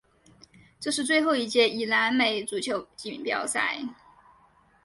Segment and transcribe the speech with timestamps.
[0.79, 3.83] 这是最后一届以南美足球锦标赛。